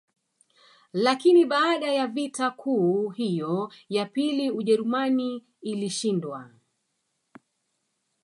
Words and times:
Lakini 0.93 1.45
baada 1.45 1.93
ya 1.93 2.07
vita 2.07 2.51
kuu 2.51 3.09
hiyo 3.09 3.73
ya 3.89 4.05
pili 4.05 4.51
Ujerumani 4.51 5.43
ilishindwa 5.61 6.49